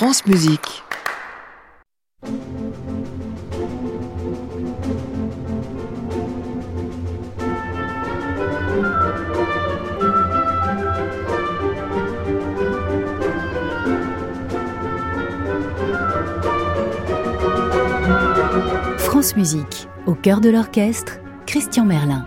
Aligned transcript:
France 0.00 0.24
Musique. 0.24 0.82
France 18.96 19.36
Musique, 19.36 19.86
au 20.06 20.14
cœur 20.14 20.40
de 20.40 20.48
l'orchestre, 20.48 21.18
Christian 21.44 21.84
Merlin. 21.84 22.24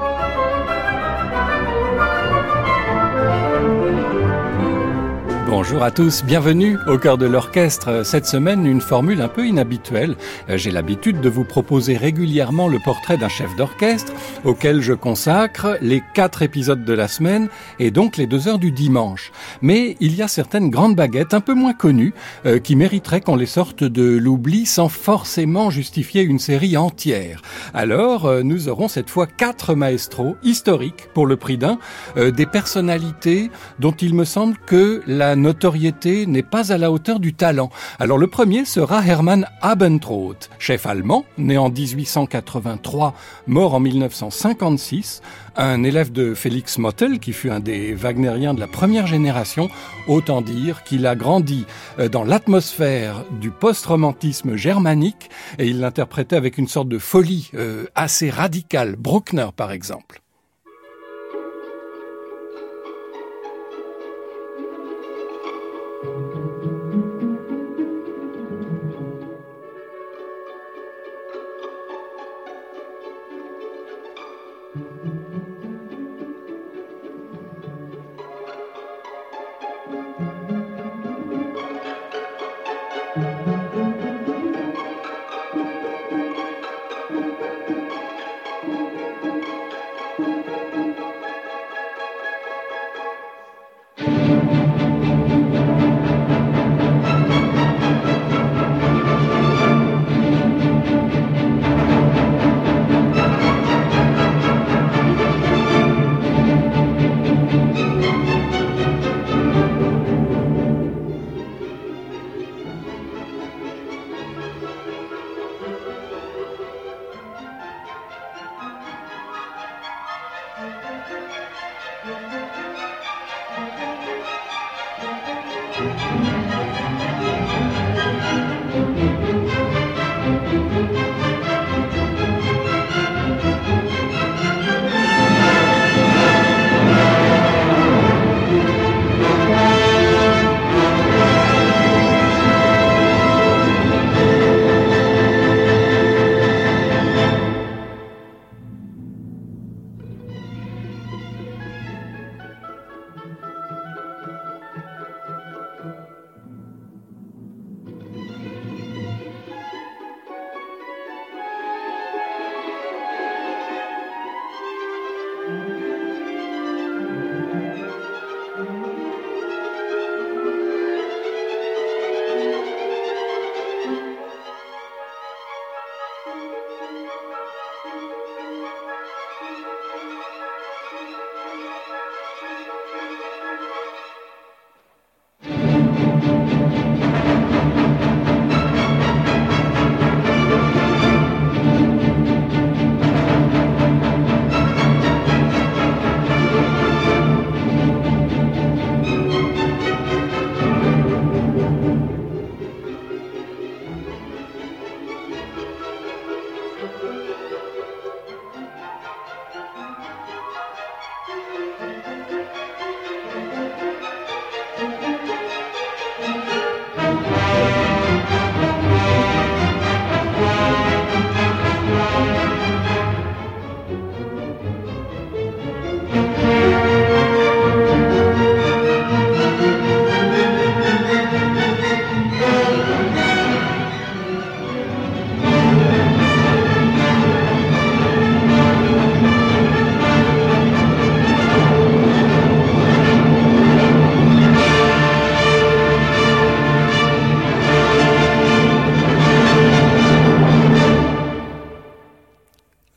Bonjour 5.66 5.84
à 5.84 5.92
tous, 5.92 6.26
bienvenue 6.26 6.78
au 6.88 6.98
cœur 6.98 7.18
de 7.18 7.26
l'orchestre. 7.26 8.06
Cette 8.06 8.26
semaine, 8.26 8.66
une 8.66 8.82
formule 8.82 9.22
un 9.22 9.30
peu 9.30 9.48
inhabituelle. 9.48 10.18
Euh, 10.50 10.58
j'ai 10.58 10.72
l'habitude 10.72 11.22
de 11.22 11.30
vous 11.30 11.46
proposer 11.46 11.96
régulièrement 11.96 12.68
le 12.68 12.80
portrait 12.84 13.16
d'un 13.16 13.30
chef 13.30 13.56
d'orchestre 13.56 14.12
auquel 14.44 14.82
je 14.82 14.92
consacre 14.92 15.78
les 15.80 16.04
quatre 16.14 16.42
épisodes 16.42 16.84
de 16.84 16.92
la 16.92 17.08
semaine 17.08 17.48
et 17.80 17.92
donc 17.92 18.18
les 18.18 18.28
deux 18.28 18.50
heures 18.50 18.60
du 18.60 18.74
dimanche. 18.74 19.32
Mais 19.62 19.96
il 20.02 20.14
y 20.16 20.22
a 20.22 20.28
certaines 20.28 20.70
grandes 20.70 20.98
baguettes 20.98 21.34
un 21.34 21.40
peu 21.40 21.54
moins 21.54 21.72
connues 21.72 22.14
euh, 22.46 22.60
qui 22.60 22.76
mériteraient 22.76 23.22
qu'on 23.22 23.38
les 23.38 23.46
sorte 23.46 23.86
de 23.86 24.18
l'oubli 24.18 24.66
sans 24.66 24.90
forcément 24.90 25.70
justifier 25.70 26.24
une 26.24 26.40
série 26.40 26.76
entière. 26.76 27.42
Alors, 27.74 28.26
euh, 28.26 28.44
nous 28.44 28.68
aurons 28.68 28.90
cette 28.90 29.10
fois 29.10 29.28
quatre 29.28 29.76
maestros 29.76 30.36
historiques 30.44 31.08
pour 31.14 31.26
le 31.26 31.38
prix 31.38 31.58
d'un, 31.58 31.80
des 32.18 32.46
personnalités 32.46 33.50
dont 33.80 33.94
il 33.94 34.14
me 34.14 34.26
semble 34.26 34.58
que 34.66 35.02
la 35.08 35.38
notoriété 35.54 36.26
n'est 36.26 36.42
pas 36.42 36.74
à 36.74 36.80
la 36.80 36.92
hauteur 36.92 37.20
du 37.20 37.36
talent. 37.36 37.70
Alors 38.00 38.18
le 38.18 38.26
premier 38.26 38.66
sera 38.66 39.06
Hermann 39.06 39.46
Abendroth, 39.62 40.50
chef 40.58 40.88
allemand, 40.88 41.26
né 41.38 41.60
en 41.60 41.70
1883, 41.70 43.14
mort 43.46 43.76
en 43.76 43.80
1956, 43.80 45.22
un 45.56 45.84
élève 45.84 46.12
de 46.12 46.34
Félix 46.34 46.80
Mottl, 46.80 47.20
qui 47.20 47.34
fut 47.34 47.52
un 47.52 47.60
des 47.60 47.94
Wagneriens 47.94 48.56
de 48.56 48.60
la 48.60 48.68
première 48.68 49.06
génération, 49.06 49.70
autant 50.08 50.42
dire 50.42 50.84
qu'il 50.84 51.06
a 51.06 51.16
grandi 51.16 51.68
euh, 52.00 52.10
dans 52.10 52.24
l'atmosphère 52.24 53.24
du 53.40 53.52
post-romantisme 53.52 54.56
germanique 54.56 55.30
et 55.60 55.68
il 55.68 55.82
l'interprétait 55.82 56.36
avec 56.36 56.58
une 56.58 56.68
sorte 56.68 56.90
de 56.90 56.98
folie 56.98 57.52
euh, 57.54 57.86
assez 57.94 58.32
radicale, 58.32 58.96
Bruckner 58.96 59.50
par 59.56 59.72
exemple. 59.72 60.23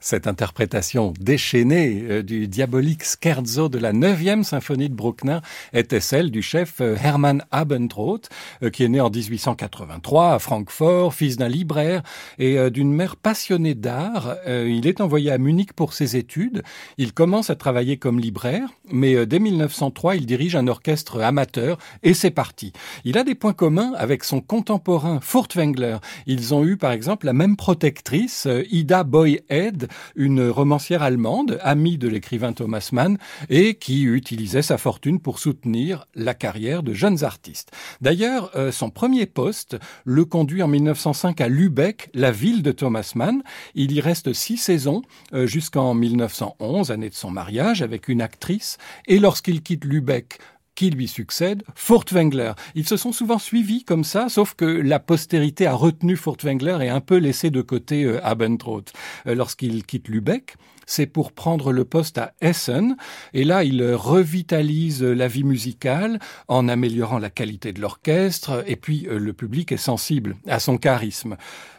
Cette 0.07 0.29
interprétation 0.29 1.13
déchaînée 1.19 2.05
euh, 2.09 2.23
du 2.23 2.47
diabolique 2.47 3.03
scherzo 3.03 3.69
de 3.69 3.77
la 3.77 3.93
9e 3.93 4.45
symphonie 4.45 4.89
de 4.89 4.95
Bruckner 4.95 5.41
était 5.73 5.99
celle 5.99 6.31
du 6.31 6.43
chef 6.43 6.81
euh, 6.81 6.95
Hermann 7.03 7.45
Abendroth, 7.51 8.29
euh, 8.63 8.71
qui 8.71 8.85
est 8.85 8.89
né 8.89 9.01
en 9.01 9.11
1883 9.11 10.35
à 10.35 10.39
Francfort, 10.39 11.13
fils 11.13 11.39
d'un 11.39 11.49
libraire 11.49 12.05
et 12.39 12.71
d'une 12.71 12.93
mère 12.93 13.17
passionnée 13.17 13.75
d'art. 13.75 14.37
Il 14.47 14.87
est 14.87 15.01
envoyé 15.01 15.33
à 15.33 15.39
Munich 15.39 15.73
pour 15.73 15.93
ses 15.93 16.17
études. 16.17 16.63
Il 16.99 17.13
commence 17.13 17.51
à 17.51 17.57
travailler 17.57 17.97
comme 17.97 18.21
libraire, 18.21 18.69
mais 18.93 19.27
dès 19.27 19.41
1903, 19.41 20.17
il 20.17 20.27
dirige 20.27 20.55
un 20.55 20.69
orchestre 20.69 21.21
amateur 21.21 21.79
et 22.03 22.15
c'est 22.15 22.31
parti. 22.31 22.73
Il 23.05 23.19
a 23.19 23.25
des 23.25 23.35
points 23.35 23.53
communs 23.53 23.93
avec 23.97 24.23
son 24.23 24.41
contemporain 24.41 25.19
Furtwängler. 25.21 25.97
Ils 26.27 26.55
ont 26.55 26.65
eu 26.65 26.77
par 26.77 26.93
exemple 26.93 27.27
la 27.27 27.33
même 27.33 27.57
protectrice, 27.57 28.47
Ida 28.71 29.03
Boyhead, 29.03 29.89
une 30.15 30.49
romancière 30.49 31.03
allemande, 31.03 31.59
amie 31.63 31.99
de 31.99 32.09
l'écrivain 32.09 32.53
Thomas 32.53 32.89
Mann, 32.93 33.19
et 33.49 33.75
qui 33.75 34.05
utilisait 34.05 34.63
sa 34.63 34.79
fortune 34.79 35.21
pour 35.21 35.39
soutenir 35.39 36.07
la 36.15 36.35
carrière 36.35 36.83
de 36.83 36.93
jeunes 36.93 37.25
artistes. 37.25 37.73
D'ailleurs, 38.01 38.51
euh, 38.57 38.73
son 38.73 38.91
premier 38.91 39.27
poste 39.27 39.77
le 40.05 40.25
conduit 40.25 40.63
en 40.63 40.69
1905 40.69 41.41
à 41.41 41.49
Lübeck, 41.49 42.11
la 42.15 42.31
ville 42.31 42.63
de 42.63 42.73
Thomas 42.73 43.13
Mann. 43.15 43.43
Il 43.75 43.93
y 43.93 44.01
reste 44.01 44.33
six 44.33 44.57
saisons 44.57 45.03
euh, 45.33 45.47
jusqu'en 45.47 45.95
1911, 45.95 46.91
année 46.91 47.11
de 47.11 47.15
son 47.15 47.31
mariage, 47.31 47.83
avec 47.83 48.09
une 48.09 48.23
actrice, 48.23 48.79
et 49.07 49.19
lorsqu'il 49.19 49.63
quitte 49.63 49.85
Lübeck 49.85 50.39
qui 50.77 50.91
lui 50.91 51.09
succède, 51.09 51.65
Furtwängler. 51.75 52.53
Ils 52.77 52.87
se 52.87 52.97
sont 52.97 53.11
souvent 53.11 53.39
suivis 53.39 53.83
comme 53.83 54.05
ça, 54.05 54.29
sauf 54.29 54.55
que 54.55 54.65
la 54.65 55.01
postérité 55.01 55.67
a 55.67 55.75
retenu 55.75 56.17
Furtwängler 56.17 56.79
et 56.83 56.89
un 56.89 57.01
peu 57.01 57.17
laissé 57.17 57.51
de 57.51 57.63
côté 57.63 58.05
euh, 58.05 58.25
Abendroth. 58.25 58.93
Euh, 59.27 59.35
lorsqu'il 59.35 59.85
quitte 59.85 60.07
Lübeck, 60.09 60.57
c'est 60.87 61.07
pour 61.07 61.33
prendre 61.33 61.73
le 61.73 61.85
poste 61.85 62.19
à 62.19 62.33
Essen. 62.41 62.97
Et 63.35 63.45
là, 63.45 63.65
il 63.65 63.83
revitalise 63.83 65.03
la 65.03 65.29
vie 65.29 65.45
musicale 65.45 66.19
en 66.49 66.69
améliorant 66.69 67.19
la 67.19 67.31
qualité 67.31 67.73
de 67.73 67.81
l'orchestre. 67.81 68.65
Et 68.67 68.77
puis, 68.77 69.07
euh, 69.09 69.19
le 69.19 69.33
public 69.33 69.73
est 69.73 69.77
sensible 69.77 70.37
à 70.47 70.61
son 70.61 70.79
charisme. 70.79 71.37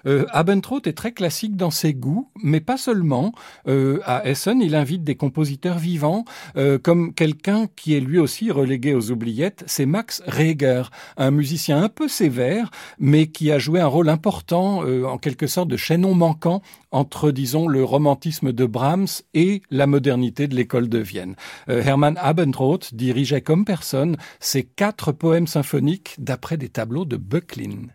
Euh, 0.08 0.26
est 0.86 0.94
très 0.94 1.12
classique 1.12 1.56
dans 1.56 1.72
ses 1.72 1.94
goûts, 1.94 2.30
mais 2.42 2.60
pas 2.62 2.78
seulement. 2.78 3.34
Euh, 3.68 4.00
à 4.06 4.28
Essen, 4.28 4.62
il 4.62 4.76
invite 4.76 5.04
des 5.04 5.16
compositeurs 5.16 5.78
vivants, 5.78 6.24
euh, 6.56 6.78
comme 6.78 7.14
quelqu'un 7.14 7.68
qui 7.76 7.96
est 7.96 8.00
lui 8.00 8.20
aussi 8.20 8.52
relégué 8.52 8.94
aux 8.94 9.12
oubliettes. 9.12 9.64
C'est 9.68 9.86
Max 9.86 10.22
Reger, 10.28 10.84
un 11.18 11.32
musicien 11.32 11.82
un 11.82 11.90
peu 11.90 12.08
sévère, 12.08 12.72
mais 13.00 13.28
qui 13.28 13.52
a 13.52 13.60
joué 13.60 13.80
un 13.80 13.88
rôle 13.88 14.10
important, 14.10 14.84
en 15.06 15.18
quelque 15.18 15.48
sorte 15.48 15.70
de 15.70 15.78
chaînon 15.78 16.14
manquant 16.14 16.62
entre, 16.92 17.32
disons, 17.32 17.68
le 17.68 17.84
romantisme 17.84 18.52
de 18.54 18.66
Brahms 18.66 18.97
et 19.34 19.62
la 19.70 19.88
modernité 19.88 20.48
de 20.48 20.56
l'école 20.56 20.90
de 20.90 21.00
Vienne. 21.00 21.36
Euh, 21.70 21.82
Hermann 21.84 22.18
Abendroth 22.20 22.94
dirigeait 22.94 23.42
comme 23.42 23.66
personne 23.66 24.18
ces 24.40 24.64
quatre 24.64 25.12
poèmes 25.12 25.48
symphoniques 25.48 26.16
d'après 26.18 26.58
des 26.58 26.70
tableaux 26.70 27.06
de 27.06 27.18
Böcklin. 27.18 27.88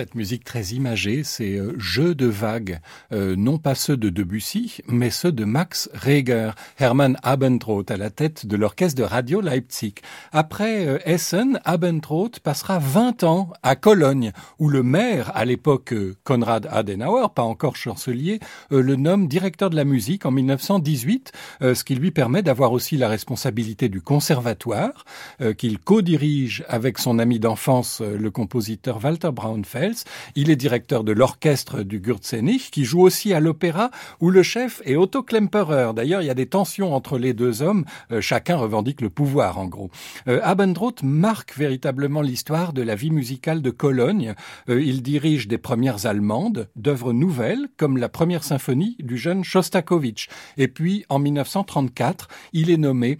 Cette 0.00 0.14
musique 0.14 0.44
très 0.44 0.68
imagée, 0.68 1.24
c'est 1.24 1.56
euh, 1.56 1.74
Jeux 1.76 2.14
de 2.14 2.24
vagues, 2.24 2.80
euh, 3.12 3.36
non 3.36 3.58
pas 3.58 3.74
ceux 3.74 3.98
de 3.98 4.08
Debussy, 4.08 4.78
mais 4.88 5.10
ceux 5.10 5.30
de 5.30 5.44
Max 5.44 5.90
Reger, 5.92 6.52
Hermann 6.78 7.18
Abendroth 7.22 7.90
à 7.90 7.98
la 7.98 8.08
tête 8.08 8.46
de 8.46 8.56
l'orchestre 8.56 8.96
de 8.96 9.02
radio 9.02 9.42
Leipzig. 9.42 9.96
Après 10.32 10.86
euh, 10.86 10.98
Essen, 11.04 11.60
Abendroth 11.66 12.40
passera 12.40 12.78
20 12.78 13.24
ans 13.24 13.52
à 13.62 13.76
Cologne, 13.76 14.32
où 14.58 14.70
le 14.70 14.82
maire, 14.82 15.32
à 15.34 15.44
l'époque 15.44 15.92
Konrad 16.24 16.66
Adenauer, 16.70 17.26
pas 17.34 17.42
encore 17.42 17.76
chancelier, 17.76 18.40
le 18.70 18.96
nomme 18.96 19.28
directeur 19.28 19.68
de 19.68 19.76
la 19.76 19.84
musique 19.84 20.24
en 20.24 20.30
1918, 20.30 21.32
ce 21.60 21.84
qui 21.84 21.94
lui 21.94 22.10
permet 22.10 22.42
d'avoir 22.42 22.72
aussi 22.72 22.96
la 22.96 23.08
responsabilité 23.08 23.90
du 23.90 24.00
conservatoire, 24.00 25.04
qu'il 25.58 25.78
co-dirige 25.78 26.64
avec 26.68 26.98
son 26.98 27.18
ami 27.18 27.38
d'enfance, 27.38 28.00
le 28.00 28.30
compositeur 28.30 28.98
Walter 29.04 29.30
Il 30.34 30.50
est 30.50 30.56
directeur 30.56 31.04
de 31.04 31.12
l'orchestre 31.12 31.82
du 31.82 32.00
Gürzenich, 32.00 32.70
qui 32.70 32.84
joue 32.84 33.02
aussi 33.02 33.32
à 33.32 33.40
l'opéra, 33.40 33.90
où 34.20 34.30
le 34.30 34.42
chef 34.42 34.82
est 34.84 34.96
Otto 34.96 35.22
Klemperer. 35.22 35.92
D'ailleurs, 35.94 36.22
il 36.22 36.26
y 36.26 36.30
a 36.30 36.34
des 36.34 36.46
tensions 36.46 36.94
entre 36.94 37.18
les 37.18 37.34
deux 37.34 37.62
hommes. 37.62 37.84
Euh, 38.12 38.20
chacun 38.20 38.56
revendique 38.56 39.00
le 39.00 39.10
pouvoir, 39.10 39.58
en 39.58 39.66
gros. 39.66 39.90
Euh, 40.28 40.40
Abendroth 40.42 41.02
marque 41.02 41.56
véritablement 41.56 42.22
l'histoire 42.22 42.72
de 42.72 42.82
la 42.82 42.94
vie 42.94 43.10
musicale 43.10 43.62
de 43.62 43.70
Cologne. 43.70 44.34
Euh, 44.68 44.82
il 44.82 45.02
dirige 45.02 45.48
des 45.48 45.58
premières 45.58 46.06
allemandes, 46.06 46.68
d'œuvres 46.76 47.12
nouvelles, 47.12 47.68
comme 47.76 47.96
la 47.96 48.08
première 48.08 48.44
symphonie 48.44 48.96
du 49.00 49.16
jeune 49.16 49.44
Shostakovich. 49.44 50.28
Et 50.56 50.68
puis, 50.68 51.04
en 51.08 51.18
1934, 51.18 52.28
il 52.52 52.70
est 52.70 52.76
nommé 52.76 53.18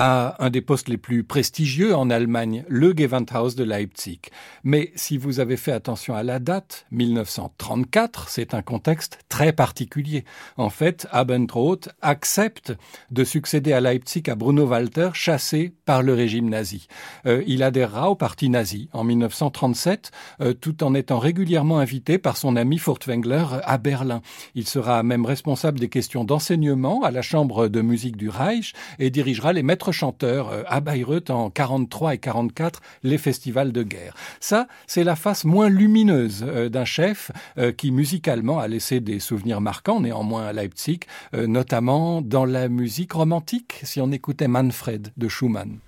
à 0.00 0.36
un 0.38 0.48
des 0.48 0.60
postes 0.60 0.88
les 0.88 0.96
plus 0.96 1.24
prestigieux 1.24 1.92
en 1.94 2.08
Allemagne, 2.08 2.64
le 2.68 2.94
Gewandhaus 2.96 3.56
de 3.56 3.64
Leipzig. 3.64 4.20
Mais 4.62 4.92
si 4.94 5.18
vous 5.18 5.40
avez 5.40 5.56
fait 5.56 5.72
attention 5.72 6.14
à 6.14 6.22
la 6.22 6.38
date, 6.38 6.86
1934, 6.92 8.28
c'est 8.28 8.54
un 8.54 8.62
contexte 8.62 9.18
très 9.28 9.52
particulier. 9.52 10.24
En 10.56 10.70
fait, 10.70 11.08
Abendroth 11.10 11.88
accepte 12.00 12.74
de 13.10 13.24
succéder 13.24 13.72
à 13.72 13.80
Leipzig 13.80 14.22
à 14.28 14.36
Bruno 14.36 14.66
Walter, 14.66 15.10
chassé 15.14 15.74
par 15.84 16.04
le 16.04 16.14
régime 16.14 16.48
nazi. 16.48 16.86
Euh, 17.26 17.42
il 17.48 17.64
adhérera 17.64 18.08
au 18.08 18.14
parti 18.14 18.50
nazi 18.50 18.88
en 18.92 19.02
1937, 19.02 20.12
euh, 20.40 20.52
tout 20.52 20.84
en 20.84 20.94
étant 20.94 21.18
régulièrement 21.18 21.80
invité 21.80 22.18
par 22.18 22.36
son 22.36 22.54
ami 22.54 22.78
Furtwängler 22.78 23.46
à 23.64 23.78
Berlin. 23.78 24.22
Il 24.54 24.68
sera 24.68 25.02
même 25.02 25.26
responsable 25.26 25.80
des 25.80 25.88
questions 25.88 26.22
d'enseignement 26.22 27.02
à 27.02 27.10
la 27.10 27.22
Chambre 27.22 27.66
de 27.66 27.80
musique 27.80 28.16
du 28.16 28.28
Reich 28.28 28.74
et 29.00 29.10
dirigera 29.10 29.52
les 29.52 29.64
maîtres 29.64 29.87
chanteur 29.92 30.48
euh, 30.48 30.62
à 30.66 30.80
Bayreuth 30.80 31.30
en 31.30 31.50
43 31.50 32.14
et 32.14 32.18
44 32.18 32.80
les 33.02 33.18
festivals 33.18 33.72
de 33.72 33.82
guerre. 33.82 34.14
Ça, 34.40 34.68
c'est 34.86 35.04
la 35.04 35.16
face 35.16 35.44
moins 35.44 35.68
lumineuse 35.68 36.44
euh, 36.46 36.68
d'un 36.68 36.84
chef 36.84 37.30
euh, 37.58 37.72
qui 37.72 37.90
musicalement 37.90 38.58
a 38.58 38.68
laissé 38.68 39.00
des 39.00 39.20
souvenirs 39.20 39.60
marquants 39.60 40.00
néanmoins 40.00 40.46
à 40.46 40.52
Leipzig, 40.52 41.00
notamment 41.32 42.22
dans 42.22 42.44
la 42.44 42.68
musique 42.68 43.12
romantique, 43.12 43.80
si 43.82 44.00
on 44.00 44.10
écoutait 44.12 44.48
Manfred 44.48 45.12
de 45.16 45.28
Schumann. 45.28 45.78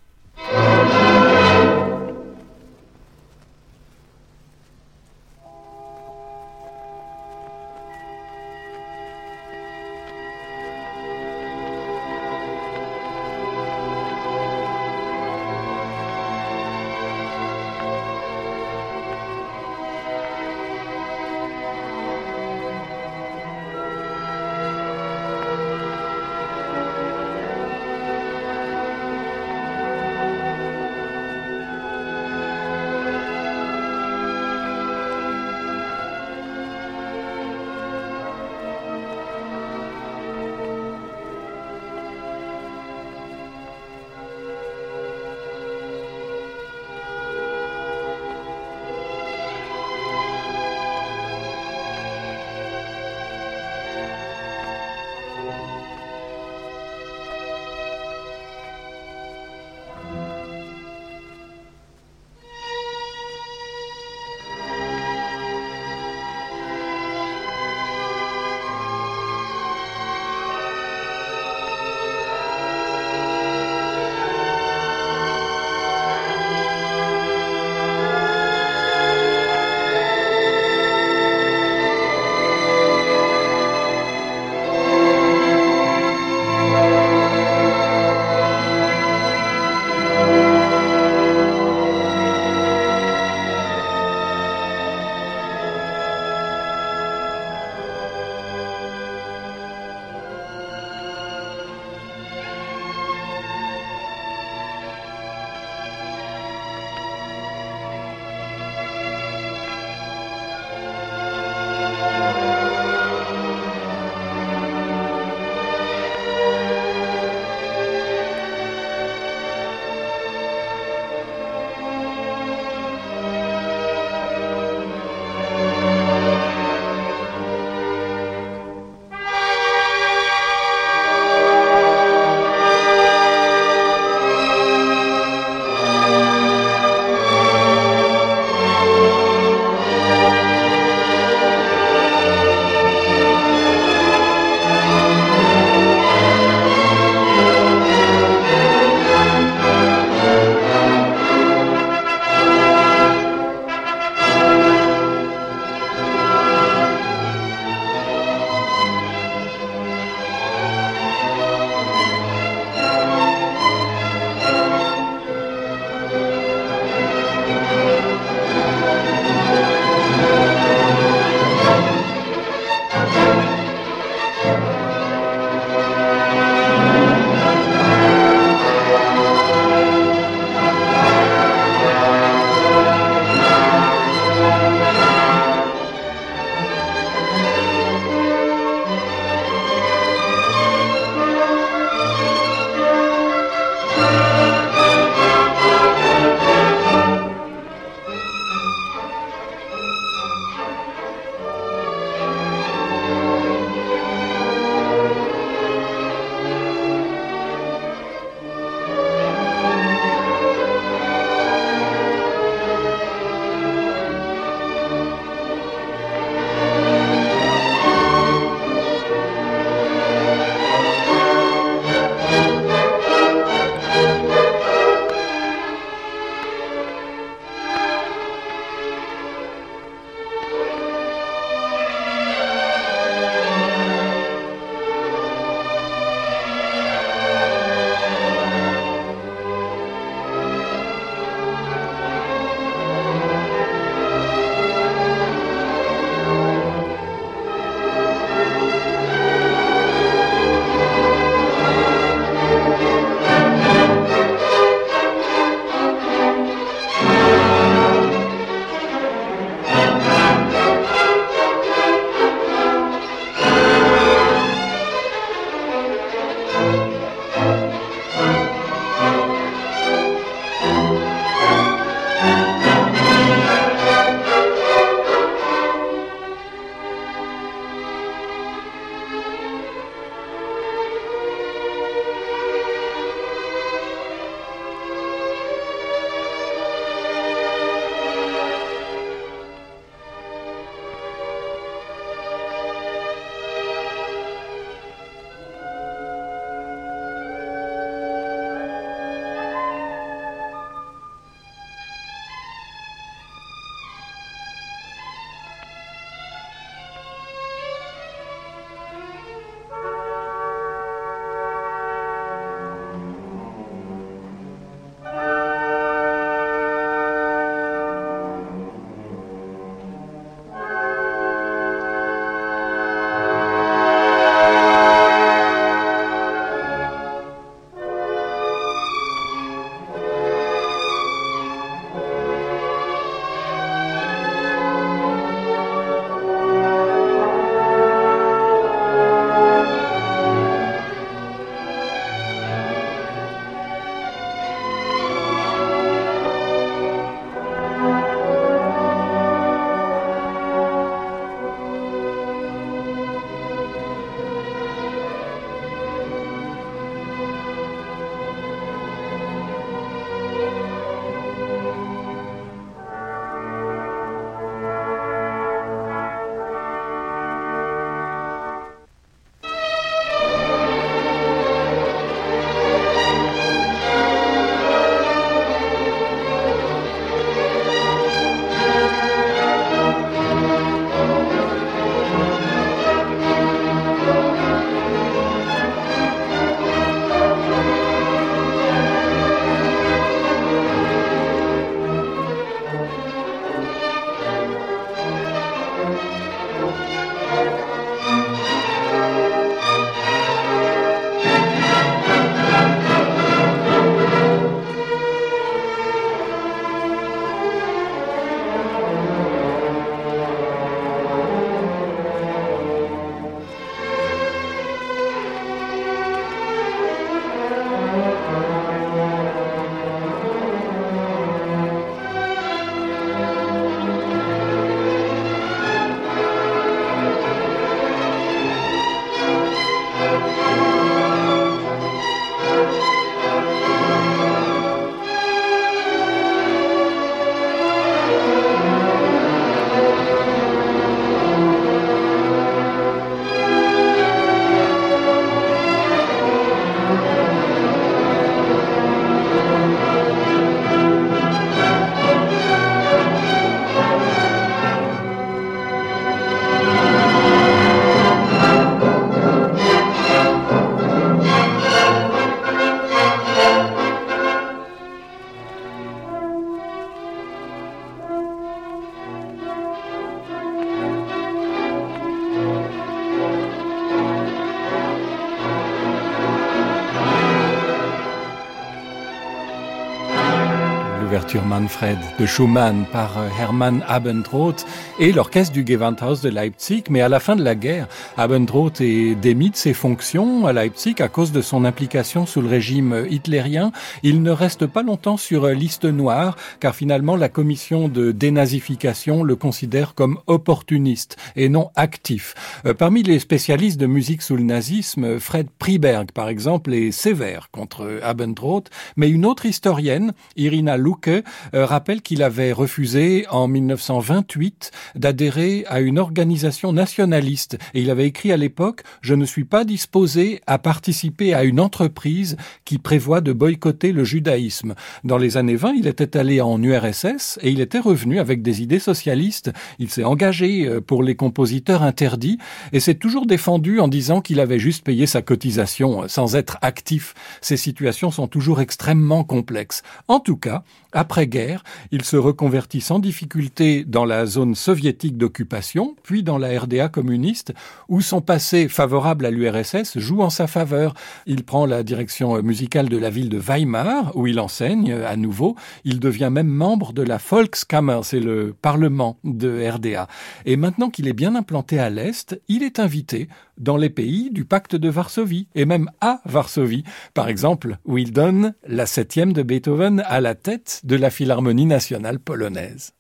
L'ouverture 481.11 481.45
Manfred 481.45 481.99
de 482.21 482.25
Schumann 482.25 482.87
par 482.93 483.19
euh, 483.19 483.29
Hermann 483.41 483.83
Abendroth 483.89 484.65
et 485.01 485.11
l'orchestre 485.11 485.53
du 485.53 485.65
Gewandhaus 485.67 486.23
de 486.23 486.29
Leipzig. 486.29 486.85
Mais 486.89 487.01
à 487.01 487.09
la 487.09 487.19
fin 487.19 487.35
de 487.35 487.43
la 487.43 487.57
guerre, 487.57 487.89
Abendroth 488.17 488.81
est 488.81 489.17
démis 489.17 489.51
de 489.51 489.57
ses 489.57 489.75
fonctions 489.75 490.47
à 490.47 490.53
Leipzig 490.53 490.95
à 491.01 491.09
cause 491.09 491.33
de 491.33 491.43
son 491.43 491.65
implication 491.65 492.27
sous 492.27 492.41
le 492.41 492.49
régime 492.49 493.07
hitlérien. 493.11 493.73
Il 494.05 494.23
ne 494.23 494.31
reste 494.31 494.67
pas 494.67 494.85
longtemps 494.85 495.17
sur 495.17 495.47
euh, 495.47 495.53
liste 495.53 495.85
noire 495.85 496.37
car 496.61 496.77
finalement 496.77 497.17
la 497.17 497.29
commission 497.29 497.89
de 497.89 498.13
dénazification 498.13 499.25
le 499.25 499.35
considère 499.35 499.97
comme 499.97 500.21
opportuniste 500.29 501.17
et 501.35 501.49
non 501.49 501.73
actif. 501.75 502.37
Euh, 502.67 502.75
parmi 502.75 503.03
les 503.03 503.19
spécialistes 503.19 503.81
de 503.81 503.87
musique 503.87 504.23
sous 504.23 504.37
le 504.37 504.45
nazisme, 504.45 505.19
Fred 505.19 505.49
Priberg 505.59 506.13
par 506.13 506.29
exemple 506.29 506.73
est 506.73 506.93
sévère 506.93 507.49
contre 507.51 507.99
Abendroth, 508.05 508.71
mais 508.95 509.11
une 509.11 509.27
autre 509.27 509.47
historienne, 509.47 510.13
Irina 510.37 510.77
Luke, 510.77 511.00
euh, 511.09 511.23
rappelle 511.53 512.03
qu'il 512.03 512.23
avait 512.23 512.53
refusé 512.53 513.27
en 513.31 513.49
1928 513.49 514.71
d'adhérer 514.95 515.65
à 515.69 515.81
une 515.81 515.99
organisation 515.99 516.73
nationaliste 516.73 517.59
et 517.75 517.83
il 517.83 517.91
avait 517.91 518.07
écrit 518.07 518.33
à 518.33 518.37
l'époque 518.37 518.83
Je 519.01 519.15
ne 519.15 519.25
suis 519.25 519.45
pas 519.45 519.65
disposé 519.65 520.41
à 520.47 520.59
participer 520.59 521.35
à 521.35 521.45
une 521.45 521.61
entreprise 521.61 522.37
qui 522.65 522.79
prévoit 522.79 523.21
de 523.21 523.33
boycotter 523.33 523.93
le 523.93 524.05
judaïsme. 524.05 524.75
Dans 525.05 525.19
les 525.19 525.37
années 525.37 525.57
20, 525.57 525.75
il 525.79 525.87
était 525.87 526.17
allé 526.17 526.41
en 526.41 526.63
URSS 526.63 527.39
et 527.43 527.51
il 527.51 527.61
était 527.61 527.79
revenu 527.79 528.19
avec 528.19 528.43
des 528.43 528.63
idées 528.63 528.79
socialistes. 528.79 529.53
Il 529.79 529.91
s'est 529.91 530.05
engagé 530.05 530.67
euh, 530.67 530.81
pour 530.81 531.03
les 531.03 531.15
compositeurs 531.15 531.83
interdits 531.83 532.39
et 532.73 532.81
s'est 532.81 532.95
toujours 532.95 533.27
défendu 533.27 533.81
en 533.81 533.89
disant 533.89 534.21
qu'il 534.21 534.41
avait 534.41 534.59
juste 534.59 534.85
payé 534.85 535.07
sa 535.07 535.23
cotisation 535.23 536.05
euh, 536.05 536.09
sans 536.09 536.37
être 536.37 536.59
actif. 536.63 537.15
Ces 537.41 537.57
situations 537.57 538.11
sont 538.11 538.29
toujours 538.29 538.61
extrêmement 538.61 539.25
complexes. 539.25 539.83
En 540.09 540.21
tout 540.21 540.37
cas, 540.37 540.63
après-guerre, 540.93 541.63
il 541.91 542.05
se 542.05 542.17
reconvertit 542.17 542.81
sans 542.81 542.99
difficulté 542.99 543.85
dans 543.85 544.05
la 544.05 544.27
zone 544.27 544.55
soviétique 544.55 545.17
d'occupation, 545.17 545.97
puis 546.03 546.23
dans 546.23 546.39
la 546.39 546.59
RDA 546.59 546.89
communiste, 546.89 547.53
où 547.89 548.01
son 548.01 548.21
passé 548.21 548.69
favorable 548.69 549.27
à 549.27 549.31
l'URSS 549.31 549.99
joue 549.99 550.23
en 550.23 550.31
sa 550.31 550.47
faveur. 550.47 550.95
Il 551.27 551.45
prend 551.45 551.67
la 551.67 551.83
direction 551.83 552.43
musicale 552.43 552.89
de 552.89 552.97
la 552.97 553.11
ville 553.11 553.29
de 553.29 553.39
Weimar, 553.39 554.17
où 554.17 554.27
il 554.27 554.41
enseigne 554.41 554.93
à 554.93 555.17
nouveau. 555.17 555.57
Il 555.85 556.01
devient 556.01 556.31
même 556.31 556.49
membre 556.49 556.93
de 556.93 557.03
la 557.03 557.19
Volkskammer, 557.19 558.01
c'est 558.03 558.21
le 558.21 558.55
parlement 558.61 559.19
de 559.25 559.69
RDA. 559.69 560.09
Et 560.47 560.57
maintenant 560.57 560.91
qu'il 560.91 561.09
est 561.09 561.13
bien 561.13 561.35
implanté 561.35 561.79
à 561.79 561.91
l'Est, 561.91 562.41
il 562.49 562.63
est 562.63 562.79
invité 562.79 563.29
dans 563.59 563.77
les 563.77 563.91
pays 563.91 564.31
du 564.31 564.45
pacte 564.45 564.75
de 564.75 564.89
Varsovie, 564.89 565.47
et 565.55 565.67
même 565.67 565.91
à 566.01 566.21
Varsovie, 566.25 566.85
par 567.15 567.29
exemple, 567.29 567.77
où 567.85 567.99
il 567.99 568.13
donne 568.13 568.55
la 568.67 568.87
septième 568.87 569.33
de 569.33 569.43
Beethoven 569.43 570.03
à 570.07 570.21
la 570.21 570.35
tête 570.35 570.80
de 570.83 570.97
la 570.97 571.11
Philharmonie 571.11 571.67
nationale 571.67 572.19
polonaise. 572.19 572.93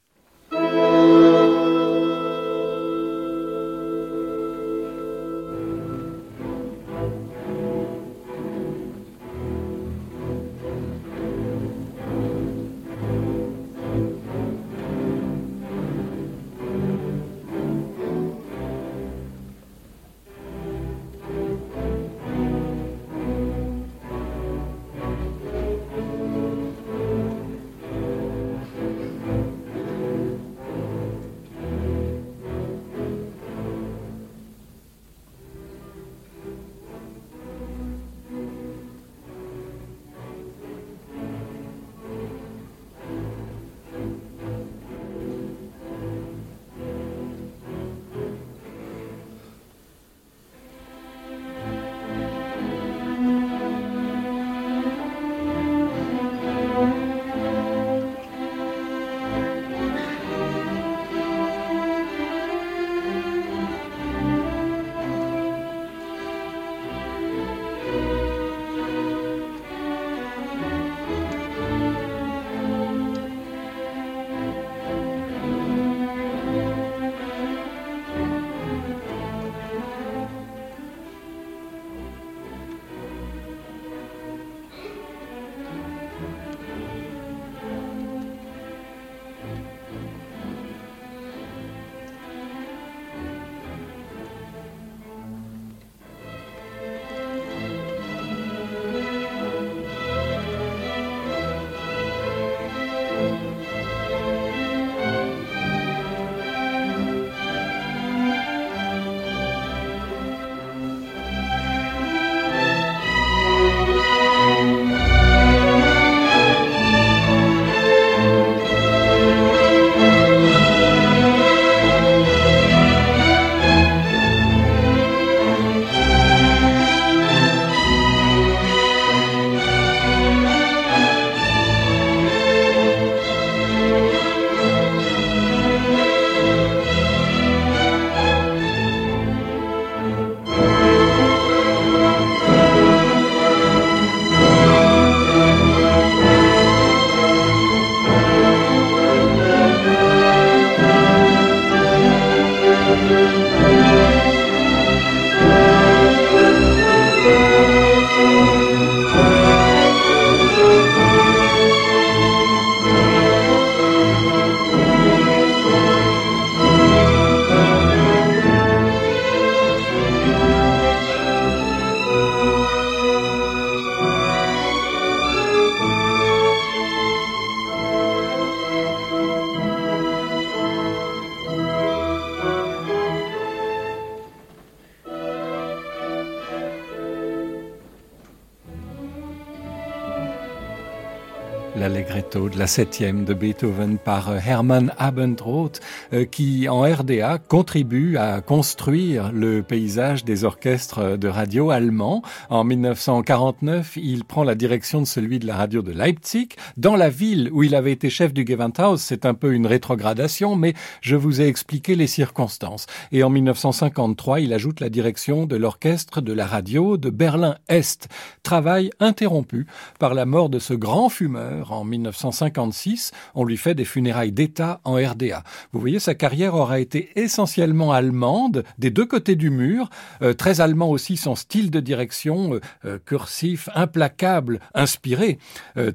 De 192.39 192.59
la 192.59 192.69
septième 192.69 193.25
de 193.25 193.35
Beethoven 193.35 193.99
par 193.99 194.31
euh, 194.31 194.39
Hermann 194.47 194.93
Abendroth, 194.99 195.81
euh, 196.13 196.25
qui 196.25 196.69
en 196.69 196.83
RDA 196.83 197.39
contribue 197.39 198.17
à 198.19 198.41
construire 198.41 199.33
le 199.33 199.63
paysage 199.63 200.25
des 200.25 200.45
orchestres 200.45 201.19
de 201.19 201.29
radio 201.29 201.71
allemands. 201.71 202.23
En 202.49 202.63
1949, 202.63 203.97
il 203.97 204.25
prend 204.25 204.45
la 204.45 204.55
direction 204.55 205.01
de 205.01 205.07
celui 205.07 205.41
de 205.41 205.47
la 205.47 205.57
radio 205.57 205.83
de 205.83 205.91
Leipzig. 205.91 206.51
Dans 206.77 206.95
la 206.95 207.09
ville 207.09 207.51
où 207.53 207.65
il 207.65 207.75
avait 207.75 207.93
été 207.93 208.11
chef 208.11 208.33
du 208.33 208.45
Gewandhaus, 208.47 208.99
c'est 208.99 209.27
un 209.27 209.35
peu 209.35 209.53
une 209.53 209.67
rétrogradation, 209.67 210.55
mais 210.55 210.75
je 211.01 211.17
vous 211.17 211.41
ai 211.41 211.49
expliqué 211.49 211.97
les 211.97 212.07
circonstances. 212.07 212.87
Et 213.11 213.25
en 213.25 213.31
1953, 213.31 214.41
il 214.41 214.53
ajoute 214.53 214.79
la 214.79 214.89
direction 214.89 215.47
de 215.47 215.57
l'orchestre 215.57 216.21
de 216.21 216.33
la 216.33 216.47
radio 216.47 216.97
de 216.97 217.11
Berlin-Est. 217.11 218.09
Travail 218.45 218.91
interrompu 219.01 219.67
par 219.99 220.15
la 220.15 220.27
mort 220.27 220.49
de 220.49 220.61
ce 220.61 220.75
grand 220.75 221.09
fumeur 221.09 221.73
en 221.73 221.85
1956. 222.25 223.13
On 223.35 223.45
lui 223.45 223.57
fait 223.57 223.75
des 223.75 223.85
funérailles 223.85 224.33
d'État 224.33 224.81
en 224.85 224.95
RDA. 224.95 225.43
Vous 225.73 225.81
voyez, 225.81 225.99
sa 225.99 226.15
carrière 226.15 226.55
aura 226.55 226.81
été 226.81 227.11
essentiellement 227.17 227.93
allemande, 227.93 228.65
des 228.79 228.91
deux 228.91 229.07
côtés 229.07 229.37
du 229.37 229.51
mur, 229.51 229.91
euh, 230.23 230.35
très 230.35 230.61
allemand 230.61 230.91
aussi 230.91 231.17
son 231.17 231.35
style 231.35 231.71
de 231.71 231.81
direction, 231.81 232.55
euh, 232.55 232.61
euh, 232.85 232.99
cursif, 232.99 233.69
implacable, 233.75 234.61
inspiré, 234.75 235.39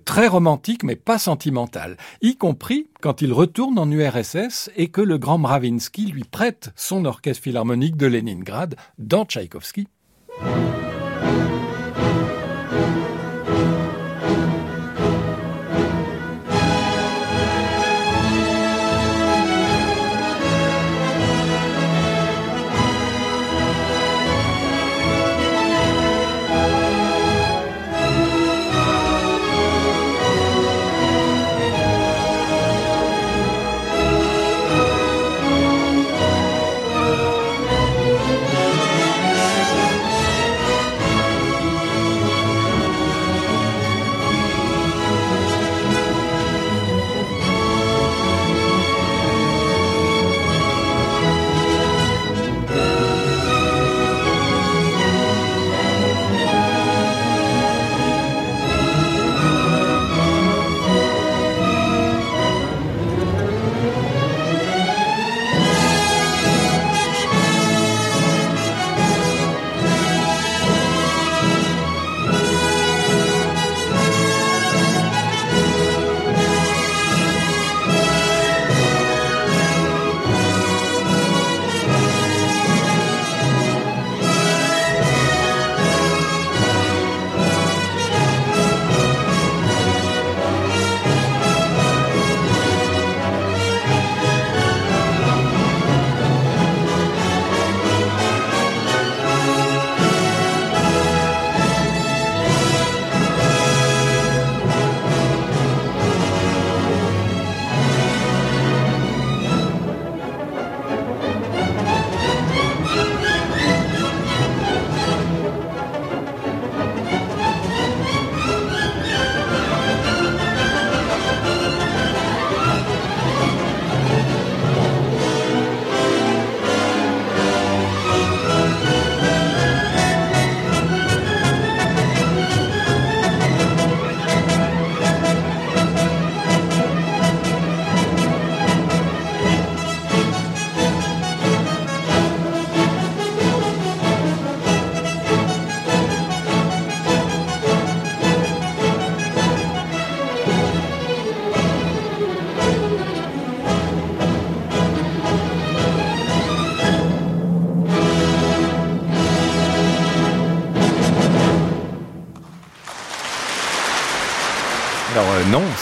très 0.05 0.27
romantique 0.27 0.83
mais 0.83 0.95
pas 0.95 1.17
sentimental, 1.17 1.97
y 2.21 2.35
compris 2.35 2.87
quand 3.01 3.21
il 3.21 3.33
retourne 3.33 3.77
en 3.77 3.89
URSS 3.89 4.69
et 4.75 4.87
que 4.87 5.01
le 5.01 5.17
grand 5.17 5.37
Mravinsky 5.37 6.07
lui 6.07 6.23
prête 6.23 6.71
son 6.75 7.05
orchestre 7.05 7.43
philharmonique 7.43 7.97
de 7.97 8.07
Leningrad 8.07 8.75
dans 8.97 9.25
Tchaïkovski. 9.25 9.87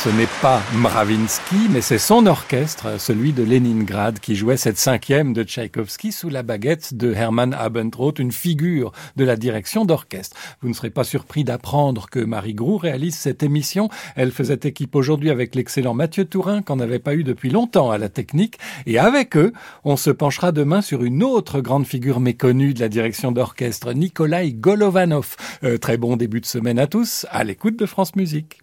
Ce 0.03 0.09
n'est 0.09 0.27
pas 0.41 0.61
Mravinsky, 0.73 1.69
mais 1.71 1.79
c'est 1.79 1.97
son 1.97 2.25
orchestre, 2.25 2.99
celui 2.99 3.31
de 3.31 3.41
Leningrad, 3.41 4.19
qui 4.19 4.35
jouait 4.35 4.57
cette 4.57 4.77
cinquième 4.77 5.31
de 5.31 5.45
Tchaïkovski 5.45 6.11
sous 6.11 6.27
la 6.27 6.43
baguette 6.43 6.93
de 6.93 7.13
Hermann 7.13 7.53
Abendroth, 7.53 8.19
une 8.19 8.33
figure 8.33 8.91
de 9.15 9.23
la 9.23 9.37
direction 9.37 9.85
d'orchestre. 9.85 10.35
Vous 10.61 10.67
ne 10.67 10.73
serez 10.73 10.89
pas 10.89 11.05
surpris 11.05 11.45
d'apprendre 11.45 12.09
que 12.09 12.19
Marie 12.19 12.53
Grou 12.53 12.75
réalise 12.75 13.15
cette 13.15 13.43
émission. 13.43 13.87
Elle 14.17 14.31
faisait 14.31 14.59
équipe 14.65 14.93
aujourd'hui 14.93 15.29
avec 15.29 15.55
l'excellent 15.55 15.93
Mathieu 15.93 16.25
Tourin, 16.25 16.63
qu'on 16.63 16.75
n'avait 16.75 16.99
pas 16.99 17.15
eu 17.15 17.23
depuis 17.23 17.49
longtemps 17.49 17.89
à 17.89 17.97
la 17.97 18.09
technique. 18.09 18.57
Et 18.85 18.99
avec 18.99 19.37
eux, 19.37 19.53
on 19.85 19.95
se 19.95 20.09
penchera 20.09 20.51
demain 20.51 20.81
sur 20.81 21.05
une 21.05 21.23
autre 21.23 21.61
grande 21.61 21.87
figure 21.87 22.19
méconnue 22.19 22.73
de 22.73 22.81
la 22.81 22.89
direction 22.89 23.31
d'orchestre, 23.31 23.93
Nikolai 23.93 24.51
Golovanov. 24.51 25.37
Euh, 25.63 25.77
très 25.77 25.95
bon 25.95 26.17
début 26.17 26.41
de 26.41 26.45
semaine 26.45 26.79
à 26.79 26.87
tous, 26.87 27.25
à 27.29 27.45
l'écoute 27.45 27.79
de 27.79 27.85
France 27.85 28.17
Musique 28.17 28.62